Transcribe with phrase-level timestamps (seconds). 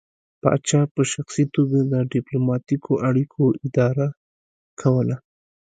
[0.41, 4.07] پاچا په شخصي توګه د ډیپلوماتیکو اړیکو اداره
[4.81, 5.15] کوله